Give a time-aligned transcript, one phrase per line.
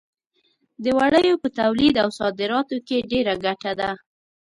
[0.83, 3.91] د وړیو په تولید او صادراتو کې ډېره ګټه ده.